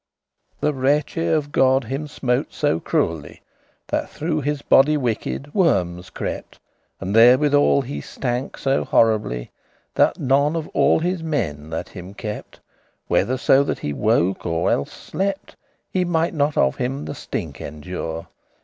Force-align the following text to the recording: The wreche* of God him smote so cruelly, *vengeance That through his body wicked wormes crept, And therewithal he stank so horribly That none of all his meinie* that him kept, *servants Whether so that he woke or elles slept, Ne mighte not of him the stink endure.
The 0.61 0.73
wreche* 0.73 1.31
of 1.31 1.51
God 1.51 1.83
him 1.83 2.07
smote 2.07 2.51
so 2.53 2.79
cruelly, 2.79 3.37
*vengeance 3.37 3.41
That 3.89 4.09
through 4.09 4.41
his 4.41 4.63
body 4.63 4.97
wicked 4.97 5.53
wormes 5.53 6.09
crept, 6.09 6.59
And 6.99 7.15
therewithal 7.15 7.83
he 7.83 8.01
stank 8.01 8.57
so 8.57 8.83
horribly 8.83 9.51
That 9.93 10.17
none 10.17 10.55
of 10.55 10.67
all 10.69 10.97
his 10.97 11.21
meinie* 11.21 11.69
that 11.69 11.89
him 11.89 12.15
kept, 12.15 12.55
*servants 12.55 12.67
Whether 13.09 13.37
so 13.37 13.63
that 13.63 13.77
he 13.77 13.93
woke 13.93 14.43
or 14.43 14.71
elles 14.71 14.91
slept, 14.91 15.55
Ne 15.93 16.03
mighte 16.03 16.33
not 16.33 16.57
of 16.57 16.77
him 16.77 17.05
the 17.05 17.13
stink 17.13 17.61
endure. 17.61 18.25